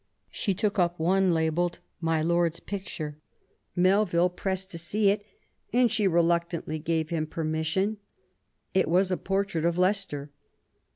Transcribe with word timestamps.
She 0.31 0.55
took 0.55 0.79
up 0.79 0.97
one 0.97 1.31
labelled" 1.31 1.77
My 2.09 2.23
Lord's 2.23 2.59
picture". 2.59 3.19
Melville 3.75 4.31
pressed 4.31 4.71
to 4.71 4.79
see 4.79 5.11
it, 5.11 5.23
and 5.71 5.91
she 5.91 6.07
reluctantly 6.07 6.79
gave 6.79 7.11
him 7.11 7.27
permission. 7.27 7.97
It 8.73 8.87
was 8.87 9.11
a 9.11 9.15
portrait 9.17 9.63
of 9.63 9.77
Leicester. 9.77 10.31